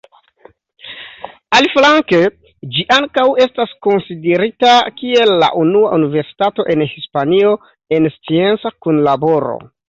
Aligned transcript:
Aliflanke, 1.57 2.21
ĝi 2.77 2.85
ankaŭ 2.95 3.25
estas 3.45 3.75
konsiderita 3.87 4.73
kiel 5.03 5.35
la 5.45 5.51
unua 5.65 5.93
universitato 5.99 6.67
en 6.77 6.85
Hispanio 6.95 7.53
en 7.99 8.11
scienca 8.17 8.75
kunlaboro. 8.89 9.55